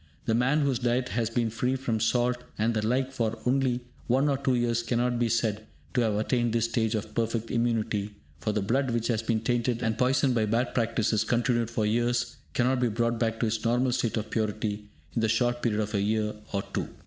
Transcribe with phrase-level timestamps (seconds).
[0.25, 4.29] The man whose diet has been free from salt and the like for only one
[4.29, 8.51] or two years cannot be said to have attained this stage of perfect immunity, for
[8.51, 12.79] the blood which has been tainted and poisoned by bad practices continued for years cannot
[12.79, 16.01] be brought back to its normal state of purity in the short period of a
[16.01, 16.89] year or two.